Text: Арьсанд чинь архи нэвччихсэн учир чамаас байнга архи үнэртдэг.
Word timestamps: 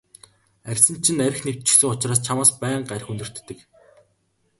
Арьсанд 0.69 0.99
чинь 1.03 1.23
архи 1.27 1.43
нэвччихсэн 1.47 1.91
учир 1.93 2.11
чамаас 2.25 2.51
байнга 2.61 2.93
архи 2.95 3.09
үнэртдэг. 3.13 3.59